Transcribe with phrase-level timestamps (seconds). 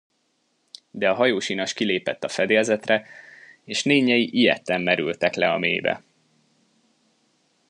[0.91, 3.05] De a hajósinas kilépett a fedélzetre,
[3.63, 6.03] és nénjei ijedten merültek le a mélybe.